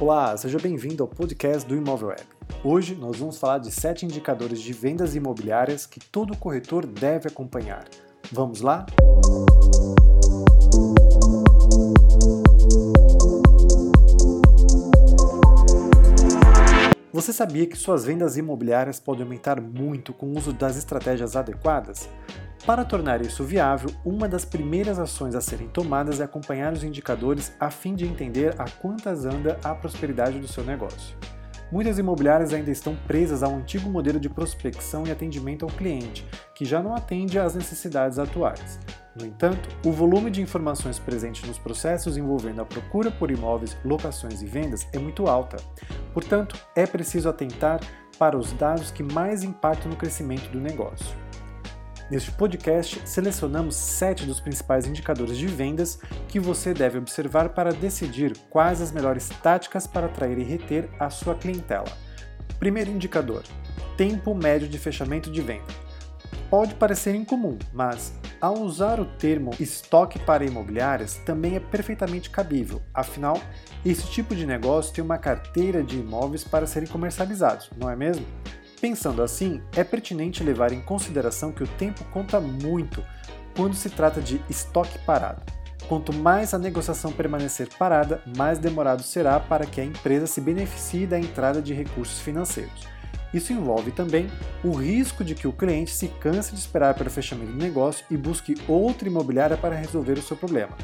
Olá, 0.00 0.34
seja 0.34 0.58
bem-vindo 0.58 1.02
ao 1.02 1.06
podcast 1.06 1.68
do 1.68 1.76
Imóvel 1.76 2.08
Web. 2.08 2.22
Hoje 2.64 2.94
nós 2.94 3.18
vamos 3.18 3.36
falar 3.36 3.58
de 3.58 3.70
sete 3.70 4.06
indicadores 4.06 4.58
de 4.58 4.72
vendas 4.72 5.14
imobiliárias 5.14 5.84
que 5.84 6.00
todo 6.00 6.34
corretor 6.34 6.86
deve 6.86 7.28
acompanhar. 7.28 7.84
Vamos 8.32 8.62
lá? 8.62 8.86
Você 17.12 17.30
sabia 17.30 17.66
que 17.66 17.76
suas 17.76 18.02
vendas 18.02 18.38
imobiliárias 18.38 18.98
podem 18.98 19.24
aumentar 19.24 19.60
muito 19.60 20.14
com 20.14 20.28
o 20.28 20.38
uso 20.38 20.54
das 20.54 20.78
estratégias 20.78 21.36
adequadas? 21.36 22.08
Para 22.70 22.84
tornar 22.84 23.20
isso 23.20 23.42
viável, 23.42 23.90
uma 24.04 24.28
das 24.28 24.44
primeiras 24.44 25.00
ações 25.00 25.34
a 25.34 25.40
serem 25.40 25.66
tomadas 25.66 26.20
é 26.20 26.22
acompanhar 26.22 26.72
os 26.72 26.84
indicadores 26.84 27.52
a 27.58 27.68
fim 27.68 27.96
de 27.96 28.06
entender 28.06 28.54
a 28.60 28.70
quantas 28.70 29.24
anda 29.24 29.58
a 29.64 29.74
prosperidade 29.74 30.38
do 30.38 30.46
seu 30.46 30.62
negócio. 30.62 31.16
Muitas 31.72 31.98
imobiliárias 31.98 32.52
ainda 32.52 32.70
estão 32.70 32.94
presas 33.08 33.42
ao 33.42 33.56
antigo 33.56 33.90
modelo 33.90 34.20
de 34.20 34.28
prospecção 34.28 35.04
e 35.04 35.10
atendimento 35.10 35.64
ao 35.64 35.70
cliente, 35.72 36.24
que 36.54 36.64
já 36.64 36.80
não 36.80 36.94
atende 36.94 37.40
às 37.40 37.56
necessidades 37.56 38.20
atuais. 38.20 38.78
No 39.18 39.26
entanto, 39.26 39.68
o 39.84 39.90
volume 39.90 40.30
de 40.30 40.40
informações 40.40 40.96
presente 40.96 41.44
nos 41.48 41.58
processos 41.58 42.16
envolvendo 42.16 42.62
a 42.62 42.64
procura 42.64 43.10
por 43.10 43.32
imóveis, 43.32 43.76
locações 43.84 44.42
e 44.42 44.46
vendas 44.46 44.86
é 44.92 44.98
muito 45.00 45.26
alta. 45.26 45.56
Portanto, 46.14 46.56
é 46.76 46.86
preciso 46.86 47.28
atentar 47.28 47.80
para 48.16 48.38
os 48.38 48.52
dados 48.52 48.92
que 48.92 49.02
mais 49.02 49.42
impactam 49.42 49.90
no 49.90 49.96
crescimento 49.96 50.48
do 50.52 50.60
negócio. 50.60 51.29
Neste 52.10 52.32
podcast, 52.32 53.00
selecionamos 53.08 53.76
sete 53.76 54.26
dos 54.26 54.40
principais 54.40 54.84
indicadores 54.84 55.38
de 55.38 55.46
vendas 55.46 55.96
que 56.26 56.40
você 56.40 56.74
deve 56.74 56.98
observar 56.98 57.50
para 57.50 57.72
decidir 57.72 58.36
quais 58.50 58.80
as 58.80 58.90
melhores 58.90 59.28
táticas 59.28 59.86
para 59.86 60.06
atrair 60.06 60.36
e 60.36 60.42
reter 60.42 60.88
a 60.98 61.08
sua 61.08 61.36
clientela. 61.36 61.86
Primeiro 62.58 62.90
indicador: 62.90 63.44
tempo 63.96 64.34
médio 64.34 64.68
de 64.68 64.76
fechamento 64.76 65.30
de 65.30 65.40
venda. 65.40 65.72
Pode 66.50 66.74
parecer 66.74 67.14
incomum, 67.14 67.56
mas 67.72 68.12
ao 68.40 68.58
usar 68.58 68.98
o 68.98 69.04
termo 69.04 69.52
estoque 69.60 70.18
para 70.18 70.44
imobiliárias 70.44 71.14
também 71.24 71.54
é 71.54 71.60
perfeitamente 71.60 72.28
cabível, 72.28 72.82
afinal, 72.92 73.40
esse 73.86 74.10
tipo 74.10 74.34
de 74.34 74.44
negócio 74.44 74.92
tem 74.92 75.04
uma 75.04 75.16
carteira 75.16 75.80
de 75.80 76.00
imóveis 76.00 76.42
para 76.42 76.66
serem 76.66 76.88
comercializados, 76.88 77.70
não 77.78 77.88
é 77.88 77.94
mesmo? 77.94 78.26
Pensando 78.80 79.22
assim, 79.22 79.60
é 79.76 79.84
pertinente 79.84 80.42
levar 80.42 80.72
em 80.72 80.80
consideração 80.80 81.52
que 81.52 81.62
o 81.62 81.68
tempo 81.68 82.02
conta 82.06 82.40
muito 82.40 83.04
quando 83.54 83.74
se 83.74 83.90
trata 83.90 84.22
de 84.22 84.40
estoque 84.48 84.98
parado. 85.00 85.42
Quanto 85.86 86.14
mais 86.14 86.54
a 86.54 86.58
negociação 86.58 87.12
permanecer 87.12 87.68
parada, 87.78 88.22
mais 88.36 88.58
demorado 88.58 89.02
será 89.02 89.38
para 89.38 89.66
que 89.66 89.80
a 89.80 89.84
empresa 89.84 90.26
se 90.26 90.40
beneficie 90.40 91.06
da 91.06 91.18
entrada 91.18 91.60
de 91.60 91.74
recursos 91.74 92.20
financeiros. 92.20 92.86
Isso 93.34 93.52
envolve 93.52 93.90
também 93.90 94.30
o 94.64 94.72
risco 94.72 95.22
de 95.22 95.34
que 95.34 95.46
o 95.46 95.52
cliente 95.52 95.92
se 95.92 96.08
canse 96.08 96.52
de 96.52 96.58
esperar 96.58 96.94
pelo 96.94 97.10
fechamento 97.10 97.52
do 97.52 97.58
negócio 97.58 98.04
e 98.10 98.16
busque 98.16 98.54
outra 98.66 99.08
imobiliária 99.08 99.56
para 99.56 99.76
resolver 99.76 100.14
o 100.14 100.22
seu 100.22 100.36
problema. 100.36 100.76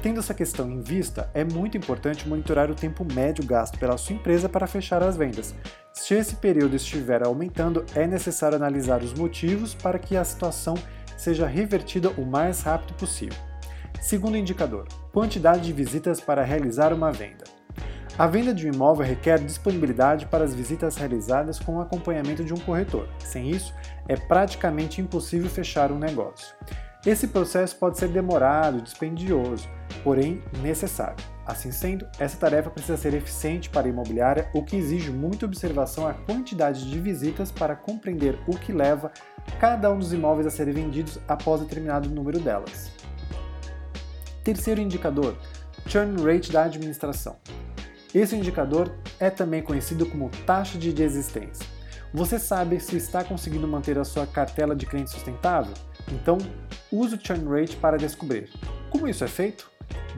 Tendo 0.00 0.20
essa 0.20 0.32
questão 0.32 0.70
em 0.70 0.80
vista, 0.80 1.28
é 1.34 1.42
muito 1.44 1.76
importante 1.76 2.28
monitorar 2.28 2.70
o 2.70 2.74
tempo 2.74 3.04
médio 3.12 3.44
gasto 3.44 3.78
pela 3.78 3.98
sua 3.98 4.14
empresa 4.14 4.48
para 4.48 4.66
fechar 4.66 5.02
as 5.02 5.16
vendas. 5.16 5.54
Se 5.92 6.14
esse 6.14 6.36
período 6.36 6.76
estiver 6.76 7.26
aumentando, 7.26 7.84
é 7.96 8.06
necessário 8.06 8.56
analisar 8.56 9.02
os 9.02 9.12
motivos 9.12 9.74
para 9.74 9.98
que 9.98 10.16
a 10.16 10.24
situação 10.24 10.74
seja 11.16 11.46
revertida 11.46 12.10
o 12.10 12.24
mais 12.24 12.62
rápido 12.62 12.94
possível. 12.94 13.36
Segundo 14.00 14.36
indicador: 14.36 14.86
quantidade 15.12 15.62
de 15.62 15.72
visitas 15.72 16.20
para 16.20 16.44
realizar 16.44 16.92
uma 16.92 17.10
venda. 17.10 17.44
A 18.16 18.26
venda 18.26 18.54
de 18.54 18.68
um 18.68 18.72
imóvel 18.72 19.06
requer 19.06 19.38
disponibilidade 19.38 20.26
para 20.26 20.44
as 20.44 20.54
visitas 20.54 20.96
realizadas 20.96 21.58
com 21.58 21.76
o 21.76 21.80
acompanhamento 21.80 22.44
de 22.44 22.52
um 22.52 22.58
corretor. 22.58 23.08
Sem 23.18 23.50
isso, 23.50 23.74
é 24.08 24.16
praticamente 24.16 25.00
impossível 25.00 25.48
fechar 25.48 25.90
um 25.92 25.98
negócio. 25.98 26.54
Esse 27.06 27.28
processo 27.28 27.76
pode 27.76 27.96
ser 27.96 28.08
demorado, 28.08 28.82
dispendioso, 28.82 29.68
porém 30.02 30.42
necessário. 30.60 31.16
Assim 31.46 31.70
sendo, 31.70 32.06
essa 32.18 32.36
tarefa 32.36 32.68
precisa 32.68 32.98
ser 32.98 33.14
eficiente 33.14 33.70
para 33.70 33.86
a 33.86 33.90
imobiliária, 33.90 34.50
o 34.52 34.62
que 34.62 34.76
exige 34.76 35.10
muita 35.10 35.46
observação 35.46 36.06
à 36.06 36.12
quantidade 36.12 36.90
de 36.90 37.00
visitas 37.00 37.50
para 37.50 37.74
compreender 37.74 38.38
o 38.46 38.58
que 38.58 38.72
leva 38.72 39.12
cada 39.58 39.90
um 39.90 39.98
dos 39.98 40.12
imóveis 40.12 40.46
a 40.46 40.50
serem 40.50 40.74
vendidos 40.74 41.18
após 41.26 41.60
determinado 41.60 42.10
número 42.10 42.38
delas. 42.38 42.90
Terceiro 44.44 44.80
indicador: 44.80 45.36
churn 45.86 46.22
rate 46.22 46.52
da 46.52 46.64
administração. 46.64 47.36
Esse 48.14 48.36
indicador 48.36 48.92
é 49.20 49.30
também 49.30 49.62
conhecido 49.62 50.04
como 50.04 50.30
taxa 50.44 50.76
de 50.76 50.92
desistência. 50.92 51.66
Você 52.12 52.38
sabe 52.38 52.80
se 52.80 52.96
está 52.96 53.22
conseguindo 53.22 53.68
manter 53.68 53.98
a 53.98 54.04
sua 54.04 54.26
cartela 54.26 54.74
de 54.74 54.86
clientes 54.86 55.12
sustentável? 55.12 55.74
Então, 56.12 56.38
use 56.90 57.14
o 57.14 57.20
churn 57.20 57.48
rate 57.48 57.76
para 57.76 57.96
descobrir. 57.96 58.48
Como 58.90 59.08
isso 59.08 59.24
é 59.24 59.28
feito? 59.28 59.70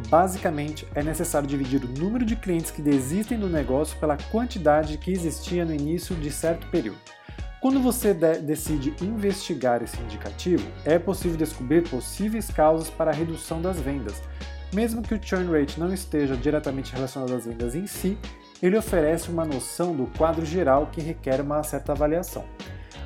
Basicamente, 0.09 0.87
é 0.95 1.03
necessário 1.03 1.49
dividir 1.49 1.85
o 1.85 1.89
número 1.89 2.25
de 2.25 2.37
clientes 2.37 2.71
que 2.71 2.83
desistem 2.83 3.39
do 3.39 3.49
negócio 3.49 3.99
pela 3.99 4.17
quantidade 4.17 4.99
que 4.99 5.11
existia 5.11 5.65
no 5.65 5.75
início 5.75 6.17
de 6.17 6.31
certo 6.31 6.67
período. 6.69 6.99
Quando 7.61 7.81
você 7.81 8.15
de 8.15 8.39
decide 8.39 8.95
investigar 9.03 9.83
esse 9.83 10.01
indicativo, 10.01 10.67
é 10.85 10.99
possível 10.99 11.37
descobrir 11.37 11.87
possíveis 11.89 12.51
causas 12.51 12.89
para 12.89 13.11
a 13.11 13.15
redução 13.15 13.61
das 13.61 13.79
vendas. 13.79 14.23
Mesmo 14.73 15.03
que 15.03 15.15
o 15.15 15.21
churn 15.23 15.53
rate 15.53 15.79
não 15.79 15.93
esteja 15.93 16.37
diretamente 16.37 16.95
relacionado 16.95 17.35
às 17.35 17.45
vendas 17.45 17.75
em 17.75 17.87
si, 17.87 18.17
ele 18.63 18.79
oferece 18.79 19.29
uma 19.29 19.45
noção 19.45 19.95
do 19.95 20.07
quadro 20.17 20.47
geral 20.47 20.87
que 20.87 21.01
requer 21.01 21.41
uma 21.41 21.63
certa 21.63 21.93
avaliação. 21.93 22.45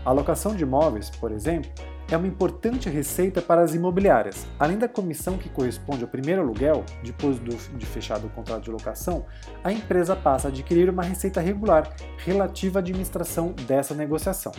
A 0.05 0.11
alocação 0.11 0.55
de 0.55 0.63
imóveis, 0.63 1.11
por 1.11 1.33
exemplo, 1.33 1.71
é 2.11 2.17
uma 2.17 2.27
importante 2.27 2.89
receita 2.89 3.41
para 3.41 3.63
as 3.63 3.75
imobiliárias. 3.75 4.47
Além 4.59 4.79
da 4.79 4.89
comissão 4.89 5.39
que 5.39 5.49
corresponde 5.49 6.03
ao 6.03 6.09
primeiro 6.09 6.43
aluguel, 6.43 6.85
depois 7.03 7.39
do, 7.39 7.55
de 7.77 7.87
fechado 7.87 8.27
o 8.27 8.31
contrato 8.31 8.65
de 8.65 8.71
locação, 8.71 9.25
a 9.63 9.73
empresa 9.73 10.15
passa 10.15 10.49
a 10.49 10.51
adquirir 10.51 10.91
uma 10.91 11.03
receita 11.03 11.41
regular 11.41 11.95
relativa 12.19 12.79
à 12.79 12.81
administração 12.81 13.53
dessa 13.67 13.95
negociação. 13.95 14.53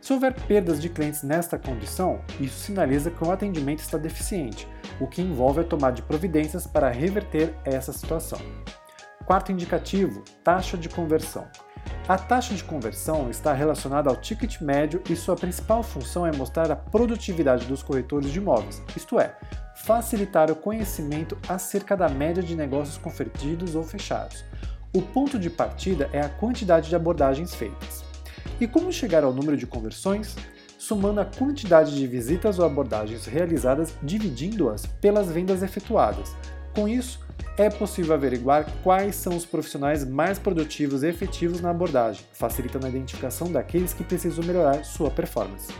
Se 0.00 0.12
houver 0.12 0.34
perdas 0.34 0.80
de 0.80 0.88
clientes 0.88 1.22
nesta 1.22 1.58
condição, 1.58 2.20
isso 2.40 2.58
sinaliza 2.58 3.10
que 3.10 3.24
o 3.24 3.30
atendimento 3.30 3.78
está 3.78 3.96
deficiente, 3.96 4.68
o 5.00 5.06
que 5.06 5.22
envolve 5.22 5.60
a 5.60 5.64
tomada 5.64 5.94
de 5.94 6.02
providências 6.02 6.66
para 6.66 6.90
reverter 6.90 7.54
essa 7.64 7.92
situação. 7.92 8.40
Quarto 9.24 9.52
indicativo: 9.52 10.22
taxa 10.42 10.76
de 10.76 10.88
conversão. 10.88 11.46
A 12.08 12.18
taxa 12.18 12.52
de 12.52 12.64
conversão 12.64 13.30
está 13.30 13.52
relacionada 13.52 14.10
ao 14.10 14.16
ticket 14.16 14.60
médio 14.60 15.00
e 15.08 15.14
sua 15.14 15.36
principal 15.36 15.84
função 15.84 16.26
é 16.26 16.32
mostrar 16.32 16.68
a 16.68 16.74
produtividade 16.74 17.64
dos 17.66 17.80
corretores 17.80 18.32
de 18.32 18.38
imóveis, 18.38 18.82
isto 18.96 19.20
é, 19.20 19.36
facilitar 19.76 20.50
o 20.50 20.56
conhecimento 20.56 21.38
acerca 21.48 21.96
da 21.96 22.08
média 22.08 22.42
de 22.42 22.56
negócios 22.56 22.98
convertidos 22.98 23.76
ou 23.76 23.84
fechados. 23.84 24.44
O 24.92 25.00
ponto 25.00 25.38
de 25.38 25.48
partida 25.48 26.10
é 26.12 26.20
a 26.20 26.28
quantidade 26.28 26.88
de 26.88 26.96
abordagens 26.96 27.54
feitas. 27.54 28.04
E 28.60 28.66
como 28.66 28.92
chegar 28.92 29.22
ao 29.22 29.32
número 29.32 29.56
de 29.56 29.66
conversões? 29.66 30.36
Somando 30.76 31.20
a 31.20 31.24
quantidade 31.24 31.94
de 31.94 32.06
visitas 32.08 32.58
ou 32.58 32.66
abordagens 32.66 33.26
realizadas 33.26 33.94
dividindo-as 34.02 34.84
pelas 34.84 35.30
vendas 35.30 35.62
efetuadas. 35.62 36.34
Com 36.74 36.88
isso, 36.88 37.20
é 37.58 37.68
possível 37.68 38.14
averiguar 38.14 38.66
quais 38.82 39.14
são 39.16 39.36
os 39.36 39.44
profissionais 39.44 40.04
mais 40.06 40.38
produtivos 40.38 41.02
e 41.02 41.08
efetivos 41.08 41.60
na 41.60 41.70
abordagem, 41.70 42.24
facilitando 42.32 42.86
a 42.86 42.88
identificação 42.88 43.52
daqueles 43.52 43.92
que 43.92 44.02
precisam 44.02 44.44
melhorar 44.44 44.84
sua 44.84 45.10
performance. 45.10 45.72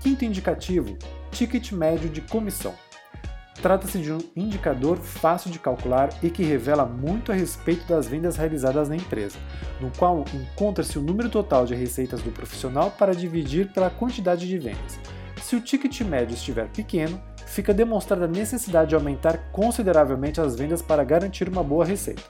Quinto 0.00 0.24
indicativo: 0.24 0.98
ticket 1.30 1.72
médio 1.72 2.10
de 2.10 2.20
comissão. 2.20 2.74
Trata-se 3.62 3.98
de 3.98 4.10
um 4.10 4.20
indicador 4.34 4.96
fácil 4.96 5.50
de 5.50 5.58
calcular 5.58 6.08
e 6.22 6.30
que 6.30 6.42
revela 6.42 6.86
muito 6.86 7.30
a 7.30 7.34
respeito 7.34 7.86
das 7.86 8.08
vendas 8.08 8.36
realizadas 8.36 8.88
na 8.88 8.96
empresa, 8.96 9.38
no 9.80 9.90
qual 9.98 10.24
encontra-se 10.32 10.98
o 10.98 11.02
número 11.02 11.28
total 11.28 11.66
de 11.66 11.74
receitas 11.74 12.22
do 12.22 12.30
profissional 12.30 12.90
para 12.90 13.14
dividir 13.14 13.70
pela 13.72 13.90
quantidade 13.90 14.48
de 14.48 14.58
vendas. 14.58 14.98
Se 15.42 15.56
o 15.56 15.60
ticket 15.60 16.00
médio 16.02 16.34
estiver 16.34 16.68
pequeno, 16.68 17.20
fica 17.50 17.74
demonstrada 17.74 18.26
a 18.26 18.28
necessidade 18.28 18.90
de 18.90 18.94
aumentar 18.94 19.50
consideravelmente 19.50 20.40
as 20.40 20.54
vendas 20.54 20.80
para 20.80 21.02
garantir 21.02 21.48
uma 21.48 21.64
boa 21.64 21.84
receita. 21.84 22.22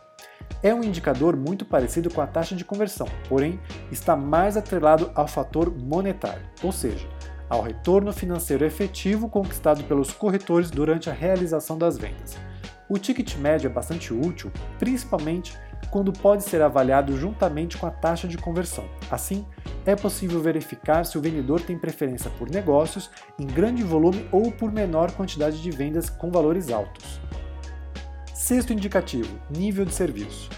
É 0.63 0.75
um 0.75 0.83
indicador 0.83 1.37
muito 1.37 1.65
parecido 1.65 2.11
com 2.11 2.23
a 2.23 2.27
taxa 2.27 2.57
de 2.57 2.65
conversão, 2.65 3.07
porém 3.29 3.61
está 3.93 4.17
mais 4.17 4.57
atrelado 4.57 5.11
ao 5.15 5.29
fator 5.29 5.71
monetário, 5.79 6.43
ou 6.63 6.73
seja, 6.73 7.07
ao 7.51 7.61
retorno 7.61 8.13
financeiro 8.13 8.65
efetivo 8.65 9.29
conquistado 9.29 9.85
pelos 9.85 10.11
corretores 10.11 10.71
durante 10.71 11.11
a 11.11 11.13
realização 11.13 11.77
das 11.77 11.99
vendas. 11.99 12.39
O 12.89 12.99
ticket 12.99 13.37
médio 13.37 13.69
é 13.69 13.73
bastante 13.73 14.15
útil, 14.15 14.51
principalmente 14.79 15.57
quando 15.91 16.13
pode 16.13 16.45
ser 16.45 16.63
avaliado 16.63 17.17
juntamente 17.17 17.77
com 17.77 17.87
a 17.87 17.91
taxa 17.91 18.29
de 18.29 18.39
conversão. 18.39 18.85
Assim, 19.11 19.45
é 19.85 19.97
possível 19.97 20.41
verificar 20.41 21.05
se 21.05 21.19
o 21.19 21.21
vendedor 21.21 21.61
tem 21.61 21.79
preferência 21.79 22.31
por 22.39 22.51
negócios 22.51 23.11
em 23.39 23.47
grande 23.47 23.83
volume 23.83 24.29
ou 24.31 24.53
por 24.53 24.71
menor 24.71 25.13
quantidade 25.13 25.61
de 25.63 25.71
vendas 25.71 26.11
com 26.11 26.31
valores 26.31 26.71
altos. 26.71 27.21
Sexto 28.35 28.73
indicativo: 28.73 29.39
nível 29.51 29.85
de 29.85 29.95
serviço. 29.95 30.49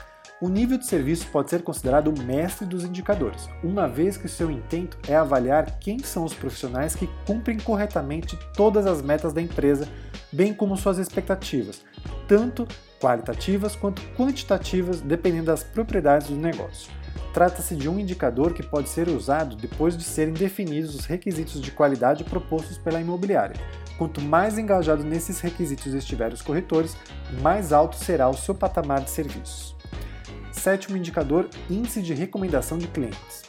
O 0.43 0.49
nível 0.49 0.77
de 0.77 0.87
serviço 0.87 1.29
pode 1.29 1.51
ser 1.51 1.63
considerado 1.63 2.09
o 2.09 2.21
mestre 2.21 2.67
dos 2.67 2.83
indicadores, 2.83 3.49
uma 3.63 3.87
vez 3.87 4.17
que 4.17 4.27
seu 4.27 4.51
intento 4.51 4.99
é 5.07 5.15
avaliar 5.15 5.79
quem 5.79 6.01
são 6.01 6.25
os 6.25 6.35
profissionais 6.35 6.97
que 6.97 7.09
cumprem 7.25 7.61
corretamente 7.61 8.37
todas 8.53 8.85
as 8.85 9.01
metas 9.01 9.33
da 9.33 9.41
empresa, 9.41 9.87
bem 10.33 10.53
como 10.53 10.77
suas 10.77 10.99
expectativas, 10.99 11.85
tanto 12.27 12.67
qualitativas 13.03 13.75
quanto 13.75 14.01
quantitativas, 14.17 15.01
dependendo 15.01 15.47
das 15.47 15.65
propriedades 15.65 16.29
do 16.29 16.37
negócio. 16.37 16.89
Trata-se 17.35 17.75
de 17.75 17.89
um 17.89 17.99
indicador 17.99 18.55
que 18.55 18.63
pode 18.63 18.89
ser 18.89 19.09
usado 19.09 19.57
depois 19.57 19.97
de 19.97 20.05
serem 20.05 20.33
definidos 20.33 20.95
os 20.95 21.05
requisitos 21.05 21.61
de 21.61 21.73
qualidade 21.73 22.23
propostos 22.23 22.79
pela 22.79 23.01
imobiliária. 23.01 23.57
Quanto 23.99 24.21
mais 24.21 24.57
engajado 24.57 25.03
nesses 25.03 25.41
requisitos 25.41 25.95
estiverem 25.95 26.35
os 26.35 26.43
corretores, 26.43 26.97
mais 27.41 27.73
alto 27.73 27.97
será 27.97 28.29
o 28.29 28.37
seu 28.37 28.55
patamar 28.55 29.01
de 29.01 29.11
serviços. 29.11 29.75
Sétimo 30.53 30.97
indicador: 30.97 31.49
Índice 31.69 32.03
de 32.03 32.15
recomendação 32.15 32.79
de 32.79 32.87
clientes. 32.87 33.43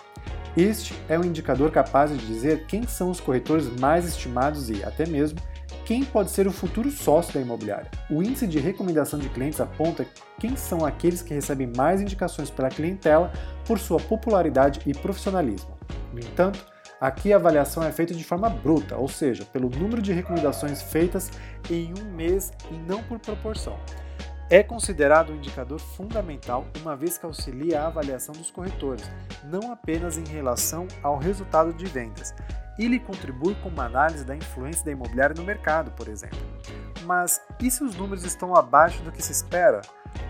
Este 0.56 0.94
é 1.10 1.20
um 1.20 1.24
indicador 1.24 1.72
capaz 1.72 2.12
de 2.12 2.26
dizer 2.26 2.66
quem 2.66 2.88
são 2.88 3.10
os 3.10 3.20
corretores 3.20 3.68
mais 3.80 4.06
estimados 4.06 4.70
e, 4.70 4.84
até 4.84 5.06
mesmo, 5.06 5.40
quem 5.86 6.04
pode 6.04 6.32
ser 6.32 6.48
o 6.48 6.52
futuro 6.52 6.90
sócio 6.90 7.34
da 7.34 7.42
imobiliária. 7.42 7.90
O 8.10 8.24
índice 8.24 8.48
de 8.48 8.60
recomendação 8.60 9.20
de 9.20 9.30
clientes 9.30 9.60
aponta 9.60 10.06
quem 10.40 10.56
são 10.56 10.86
aqueles 10.86 11.22
que 11.22 11.34
recebem 11.34 11.72
mais 11.76 12.02
indicações 12.02 12.50
pela 12.50 12.70
clientela 12.70 13.32
por 13.66 13.80
sua 13.80 14.00
popularidade 14.00 14.82
e 14.86 14.94
profissionalismo. 14.94 15.78
No 16.14 16.20
entanto, 16.20 16.66
aqui 17.00 17.34
a 17.34 17.36
avaliação 17.36 17.84
é 17.84 17.92
feita 17.92 18.14
de 18.14 18.24
forma 18.24 18.50
bruta, 18.50 18.96
ou 18.96 19.08
seja, 19.08 19.46
pelo 19.46 19.70
número 19.70 20.02
de 20.02 20.14
recomendações 20.14 20.82
feitas 20.82 21.32
em 21.70 21.94
um 22.00 22.12
mês 22.12 22.52
e 22.72 22.76
não 22.76 23.04
por 23.04 23.20
proporção 23.20 23.78
é 24.54 24.62
considerado 24.62 25.32
um 25.32 25.36
indicador 25.36 25.80
fundamental 25.80 26.68
uma 26.82 26.96
vez 26.96 27.18
que 27.18 27.26
auxilia 27.26 27.82
a 27.82 27.88
avaliação 27.88 28.36
dos 28.36 28.52
corretores, 28.52 29.04
não 29.46 29.72
apenas 29.72 30.16
em 30.16 30.26
relação 30.26 30.88
ao 31.02 31.18
resultado 31.18 31.74
de 31.74 31.86
vendas. 31.86 32.36
Ele 32.78 33.00
contribui 33.00 33.56
com 33.56 33.70
uma 33.70 33.86
análise 33.86 34.26
da 34.26 34.36
influência 34.36 34.84
da 34.86 34.92
imobiliária 34.92 35.36
no 35.36 35.44
mercado, 35.44 35.92
por 35.92 36.08
exemplo. 36.08 36.40
Mas 37.04 37.42
e 37.60 37.70
se 37.70 37.84
os 37.84 37.96
números 37.96 38.24
estão 38.24 38.56
abaixo 38.56 39.02
do 39.04 39.12
que 39.12 39.22
se 39.22 39.32
espera? 39.32 39.82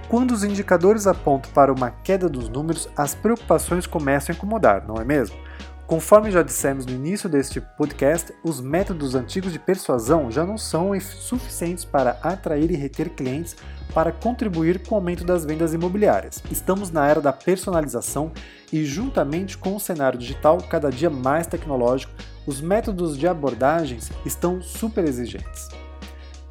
Quando 0.09 0.31
os 0.31 0.43
indicadores 0.43 1.07
apontam 1.07 1.51
para 1.51 1.71
uma 1.71 1.91
queda 1.91 2.29
dos 2.29 2.49
números, 2.49 2.89
as 2.95 3.15
preocupações 3.15 3.87
começam 3.87 4.33
a 4.33 4.35
incomodar, 4.35 4.85
não 4.85 4.95
é 4.95 5.05
mesmo? 5.05 5.37
Conforme 5.85 6.31
já 6.31 6.41
dissemos 6.41 6.85
no 6.85 6.94
início 6.94 7.27
deste 7.27 7.59
podcast, 7.59 8.33
os 8.44 8.62
métodos 8.62 9.15
antigos 9.15 9.51
de 9.51 9.59
persuasão 9.59 10.31
já 10.31 10.45
não 10.45 10.57
são 10.57 10.97
suficientes 11.00 11.83
para 11.83 12.12
atrair 12.24 12.71
e 12.71 12.75
reter 12.75 13.09
clientes 13.09 13.56
para 13.94 14.12
contribuir 14.12 14.80
com 14.88 14.95
o 14.95 14.97
aumento 14.97 15.25
das 15.25 15.45
vendas 15.45 15.74
imobiliárias. 15.74 16.41
Estamos 16.50 16.89
na 16.89 17.07
era 17.07 17.21
da 17.21 17.33
personalização 17.33 18.31
e, 18.71 18.85
juntamente 18.85 19.57
com 19.57 19.75
o 19.75 19.80
cenário 19.80 20.18
digital 20.18 20.57
cada 20.69 20.89
dia 20.89 21.09
mais 21.09 21.47
tecnológico, 21.47 22.13
os 22.47 22.62
métodos 22.62 23.18
de 23.18 23.27
abordagens 23.27 24.09
estão 24.25 24.62
super 24.62 25.03
exigentes. 25.03 25.68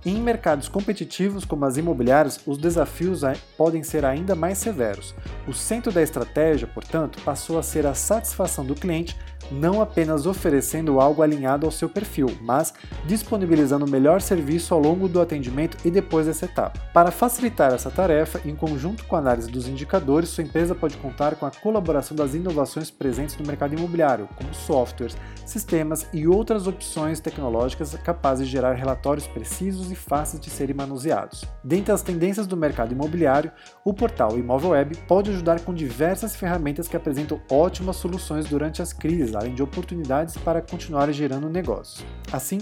Em 0.05 0.21
mercados 0.21 0.69
competitivos 0.69 1.45
como 1.45 1.65
as 1.65 1.77
imobiliárias, 1.77 2.41
os 2.45 2.59
desafios 2.59 3.21
podem 3.57 3.85
ser 3.85 4.05
ainda 4.05 4.35
mais 4.35 4.59
severos. 4.59 5.15
O 5.47 5.53
centro 5.53 5.93
da 5.93 6.03
estratégia, 6.03 6.67
portanto, 6.67 7.23
passou 7.25 7.57
a 7.57 7.63
ser 7.63 7.87
a 7.87 7.95
satisfação 7.95 8.65
do 8.65 8.75
cliente 8.75 9.17
não 9.53 9.81
apenas 9.81 10.27
oferecendo 10.27 11.01
algo 11.01 11.23
alinhado 11.23 11.67
ao 11.67 11.73
seu 11.73 11.89
perfil, 11.89 12.27
mas 12.41 12.73
disponibilizando 13.07 13.85
o 13.85 13.91
melhor 13.91 14.21
serviço 14.21 14.75
ao 14.75 14.81
longo 14.81 15.09
do 15.09 15.21
atendimento 15.21 15.77
e 15.85 15.91
depois 15.91 16.27
dessa 16.27 16.47
etapa. 16.47 16.81
Para 16.93 17.11
facilitar 17.11 17.73
essa 17.73 17.91
tarefa, 17.91 18.41
em 18.45 18.57
conjunto 18.57 19.05
com 19.05 19.17
a 19.17 19.19
análise 19.19 19.51
dos 19.51 19.69
indicadores, 19.69 20.31
sua 20.31 20.45
empresa 20.45 20.75
pode 20.75 20.97
contar 20.97 21.37
com 21.37 21.47
a 21.47 21.51
colaboração 21.51 22.17
das 22.17 22.35
inovações 22.35 22.91
presentes 22.91 23.37
no 23.37 23.47
mercado 23.47 23.75
imobiliário, 23.75 24.29
como 24.37 24.55
softwares, 24.55 25.17
sistemas 25.45 26.07
e 26.13 26.27
outras 26.27 26.67
opções 26.67 27.21
tecnológicas 27.21 27.95
capazes 27.95 28.47
de 28.47 28.53
gerar 28.53 28.75
relatórios 28.75 29.27
precisos 29.27 29.91
e 29.91 29.95
fáceis 29.95 30.41
de 30.41 30.51
serem 30.51 30.75
manuseados. 30.75 31.45
Dentre 31.63 31.93
as 31.93 32.03
tendências 32.03 32.47
do 32.47 32.57
mercado 32.57 32.93
imobiliário, 32.93 33.53
o 33.85 33.93
portal 33.93 34.39
Imóvel 34.39 34.71
Web 34.71 34.97
pode 35.09 35.31
ajudar 35.31 35.61
com 35.61 35.75
diversas 35.75 36.35
ferramentas 36.37 36.89
que 36.89 36.97
apresentam 36.97 37.41
ótimas 37.51 37.97
soluções 37.97 38.47
durante 38.47 38.81
as 38.81 38.93
crises 38.93 39.33
além 39.43 39.55
de 39.55 39.63
oportunidades 39.63 40.37
para 40.37 40.63
continuar 40.63 41.13
gerando 41.13 41.51
negócios. 41.51 42.05
Assim, 42.33 42.59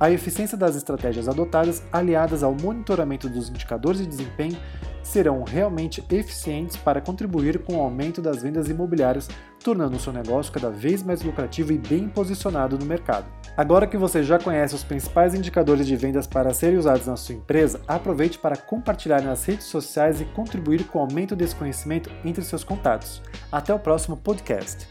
a 0.00 0.10
eficiência 0.10 0.56
das 0.56 0.74
estratégias 0.74 1.28
adotadas, 1.28 1.82
aliadas 1.92 2.42
ao 2.42 2.54
monitoramento 2.54 3.28
dos 3.28 3.48
indicadores 3.48 4.00
de 4.00 4.06
desempenho, 4.06 4.56
serão 5.02 5.42
realmente 5.42 6.02
eficientes 6.10 6.76
para 6.76 7.00
contribuir 7.00 7.58
com 7.58 7.76
o 7.76 7.80
aumento 7.80 8.22
das 8.22 8.42
vendas 8.42 8.68
imobiliárias, 8.68 9.28
tornando 9.62 9.96
o 9.96 10.00
seu 10.00 10.12
negócio 10.12 10.52
cada 10.52 10.70
vez 10.70 11.02
mais 11.02 11.22
lucrativo 11.22 11.72
e 11.72 11.78
bem 11.78 12.08
posicionado 12.08 12.78
no 12.78 12.86
mercado. 12.86 13.26
Agora 13.56 13.86
que 13.86 13.96
você 13.96 14.22
já 14.22 14.38
conhece 14.38 14.74
os 14.74 14.84
principais 14.84 15.34
indicadores 15.34 15.86
de 15.86 15.96
vendas 15.96 16.26
para 16.26 16.54
serem 16.54 16.78
usados 16.78 17.06
na 17.06 17.16
sua 17.16 17.34
empresa, 17.34 17.80
aproveite 17.86 18.38
para 18.38 18.56
compartilhar 18.56 19.20
nas 19.22 19.44
redes 19.44 19.66
sociais 19.66 20.20
e 20.20 20.24
contribuir 20.24 20.84
com 20.84 20.98
o 20.98 21.02
aumento 21.02 21.36
desse 21.36 21.54
conhecimento 21.54 22.10
entre 22.24 22.42
seus 22.42 22.64
contatos. 22.64 23.20
Até 23.50 23.74
o 23.74 23.78
próximo 23.78 24.16
podcast. 24.16 24.88